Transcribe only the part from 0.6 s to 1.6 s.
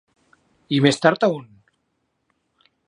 I més tard a on?